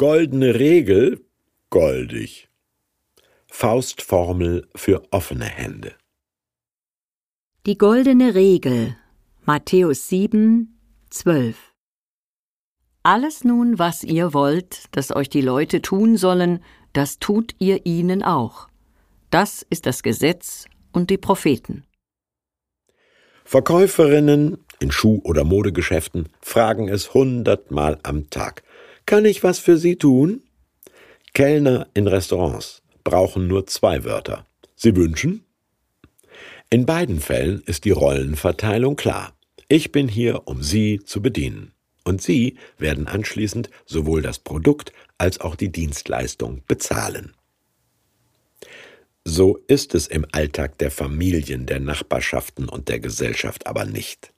Goldene 0.00 0.54
Regel, 0.54 1.26
goldig. 1.70 2.48
Faustformel 3.48 4.68
für 4.76 5.02
offene 5.10 5.46
Hände. 5.46 5.96
Die 7.66 7.76
goldene 7.76 8.36
Regel 8.36 8.96
Matthäus 9.44 10.08
7, 10.08 10.78
12 11.10 11.56
Alles 13.02 13.42
nun, 13.42 13.80
was 13.80 14.04
ihr 14.04 14.32
wollt, 14.34 14.84
dass 14.92 15.10
euch 15.10 15.30
die 15.30 15.40
Leute 15.40 15.82
tun 15.82 16.16
sollen, 16.16 16.62
das 16.92 17.18
tut 17.18 17.56
ihr 17.58 17.84
ihnen 17.84 18.22
auch. 18.22 18.68
Das 19.30 19.66
ist 19.68 19.84
das 19.84 20.04
Gesetz 20.04 20.66
und 20.92 21.10
die 21.10 21.18
Propheten. 21.18 21.82
Verkäuferinnen 23.44 24.58
in 24.78 24.92
Schuh- 24.92 25.22
oder 25.24 25.42
Modegeschäften 25.42 26.28
fragen 26.40 26.88
es 26.88 27.14
hundertmal 27.14 27.98
am 28.04 28.30
Tag. 28.30 28.62
Kann 29.08 29.24
ich 29.24 29.42
was 29.42 29.58
für 29.58 29.78
Sie 29.78 29.96
tun? 29.96 30.42
Kellner 31.32 31.88
in 31.94 32.06
Restaurants 32.06 32.82
brauchen 33.04 33.46
nur 33.46 33.66
zwei 33.66 34.04
Wörter. 34.04 34.44
Sie 34.76 34.94
wünschen? 34.96 35.46
In 36.68 36.84
beiden 36.84 37.18
Fällen 37.18 37.62
ist 37.64 37.86
die 37.86 37.90
Rollenverteilung 37.90 38.96
klar. 38.96 39.32
Ich 39.66 39.92
bin 39.92 40.08
hier, 40.08 40.46
um 40.46 40.62
Sie 40.62 41.00
zu 41.02 41.22
bedienen. 41.22 41.72
Und 42.04 42.20
Sie 42.20 42.58
werden 42.76 43.06
anschließend 43.06 43.70
sowohl 43.86 44.20
das 44.20 44.40
Produkt 44.40 44.92
als 45.16 45.40
auch 45.40 45.56
die 45.56 45.72
Dienstleistung 45.72 46.62
bezahlen. 46.68 47.32
So 49.24 49.56
ist 49.68 49.94
es 49.94 50.06
im 50.06 50.26
Alltag 50.32 50.76
der 50.76 50.90
Familien, 50.90 51.64
der 51.64 51.80
Nachbarschaften 51.80 52.68
und 52.68 52.90
der 52.90 53.00
Gesellschaft 53.00 53.66
aber 53.66 53.86
nicht. 53.86 54.34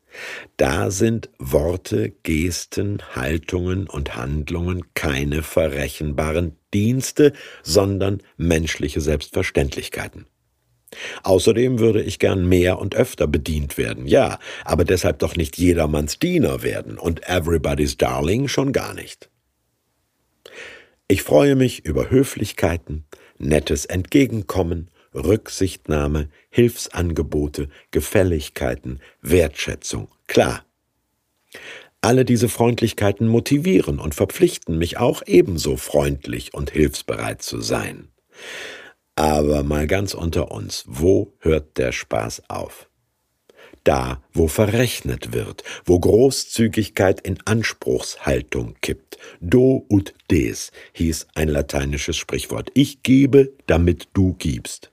Da 0.56 0.90
sind 0.90 1.30
Worte, 1.38 2.12
Gesten, 2.22 3.02
Haltungen 3.14 3.88
und 3.88 4.16
Handlungen 4.16 4.84
keine 4.94 5.42
verrechenbaren 5.42 6.56
Dienste, 6.72 7.32
sondern 7.62 8.22
menschliche 8.36 9.00
Selbstverständlichkeiten. 9.00 10.26
Außerdem 11.22 11.78
würde 11.78 12.02
ich 12.02 12.18
gern 12.18 12.48
mehr 12.48 12.78
und 12.78 12.96
öfter 12.96 13.26
bedient 13.26 13.78
werden, 13.78 14.06
ja, 14.06 14.38
aber 14.64 14.84
deshalb 14.84 15.20
doch 15.20 15.36
nicht 15.36 15.56
jedermanns 15.56 16.18
Diener 16.18 16.62
werden 16.62 16.98
und 16.98 17.28
everybody's 17.28 17.96
darling 17.96 18.48
schon 18.48 18.72
gar 18.72 18.94
nicht. 18.94 19.30
Ich 21.06 21.22
freue 21.22 21.54
mich 21.54 21.84
über 21.84 22.10
Höflichkeiten, 22.10 23.04
nettes 23.38 23.84
Entgegenkommen, 23.84 24.90
Rücksichtnahme, 25.14 26.28
Hilfsangebote, 26.50 27.68
Gefälligkeiten, 27.90 29.00
Wertschätzung, 29.22 30.08
klar. 30.26 30.64
Alle 32.00 32.24
diese 32.24 32.48
Freundlichkeiten 32.48 33.28
motivieren 33.28 33.98
und 33.98 34.14
verpflichten 34.14 34.78
mich 34.78 34.98
auch 34.98 35.22
ebenso 35.26 35.76
freundlich 35.76 36.54
und 36.54 36.70
hilfsbereit 36.70 37.42
zu 37.42 37.60
sein. 37.60 38.08
Aber 39.16 39.62
mal 39.62 39.86
ganz 39.86 40.14
unter 40.14 40.50
uns, 40.50 40.84
wo 40.86 41.34
hört 41.40 41.76
der 41.76 41.92
Spaß 41.92 42.44
auf? 42.48 42.90
da, 43.84 44.22
wo 44.32 44.48
verrechnet 44.48 45.32
wird, 45.32 45.64
wo 45.84 45.98
Großzügigkeit 45.98 47.20
in 47.20 47.38
Anspruchshaltung 47.44 48.74
kippt. 48.80 49.18
Do 49.40 49.86
ut 49.88 50.14
des 50.30 50.72
hieß 50.92 51.28
ein 51.34 51.48
lateinisches 51.48 52.16
Sprichwort. 52.16 52.70
Ich 52.74 53.02
gebe, 53.02 53.52
damit 53.66 54.08
du 54.12 54.34
gibst. 54.34 54.90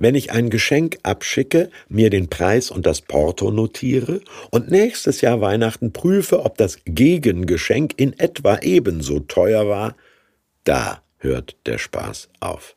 Wenn 0.00 0.14
ich 0.14 0.32
ein 0.32 0.48
Geschenk 0.48 0.98
abschicke, 1.02 1.70
mir 1.88 2.08
den 2.08 2.28
Preis 2.28 2.70
und 2.70 2.86
das 2.86 3.02
Porto 3.02 3.50
notiere 3.50 4.22
und 4.50 4.70
nächstes 4.70 5.20
Jahr 5.20 5.42
Weihnachten 5.42 5.92
prüfe, 5.92 6.40
ob 6.44 6.56
das 6.56 6.78
Gegengeschenk 6.86 7.92
in 7.98 8.18
etwa 8.18 8.58
ebenso 8.62 9.20
teuer 9.20 9.68
war, 9.68 9.94
da 10.64 11.02
hört 11.18 11.56
der 11.66 11.76
Spaß 11.76 12.30
auf. 12.40 12.76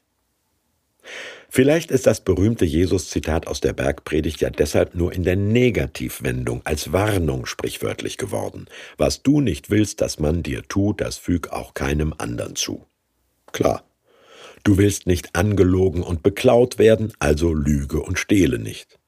Vielleicht 1.47 1.91
ist 1.91 2.07
das 2.07 2.21
berühmte 2.21 2.65
Jesus-Zitat 2.65 3.47
aus 3.47 3.61
der 3.61 3.73
Bergpredigt 3.73 4.41
ja 4.41 4.49
deshalb 4.49 4.93
nur 4.93 5.13
in 5.13 5.23
der 5.23 5.37
Negativwendung 5.37 6.61
als 6.65 6.91
Warnung 6.91 7.45
sprichwörtlich 7.45 8.17
geworden. 8.17 8.65
Was 8.97 9.23
du 9.23 9.39
nicht 9.39 9.69
willst, 9.69 10.01
dass 10.01 10.19
man 10.19 10.43
dir 10.43 10.63
tut, 10.63 10.99
das 10.99 11.17
füg 11.17 11.53
auch 11.53 11.73
keinem 11.73 12.13
anderen 12.17 12.57
zu. 12.57 12.85
Klar. 13.53 13.85
Du 14.63 14.77
willst 14.77 15.07
nicht 15.07 15.35
angelogen 15.35 16.03
und 16.03 16.23
beklaut 16.23 16.79
werden, 16.79 17.11
also 17.19 17.53
lüge 17.53 18.01
und 18.01 18.17
stehle 18.17 18.59
nicht. 18.59 18.99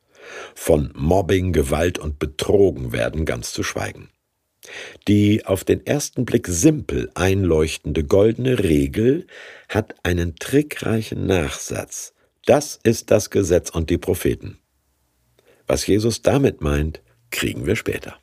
Von 0.54 0.92
Mobbing, 0.96 1.54
Gewalt 1.54 1.98
und 1.98 2.20
Betrogen 2.20 2.92
werden 2.92 3.26
ganz 3.26 3.54
zu 3.54 3.64
schweigen. 3.64 4.10
Die 5.08 5.46
auf 5.46 5.64
den 5.64 5.86
ersten 5.86 6.26
Blick 6.26 6.48
simpel 6.48 7.12
einleuchtende 7.14 8.04
goldene 8.04 8.64
Regel 8.64 9.28
hat 9.70 9.96
einen 10.04 10.36
trickreichen 10.36 11.28
Nachsatz, 11.28 12.14
das 12.46 12.80
ist 12.84 13.12
das 13.12 13.30
Gesetz 13.30 13.70
und 13.70 13.90
die 13.90 13.98
Propheten. 13.98 14.60
Was 15.68 15.88
Jesus 15.88 16.22
damit 16.22 16.62
meint, 16.62 17.02
kriegen 17.32 17.66
wir 17.66 17.76
später. 17.76 18.18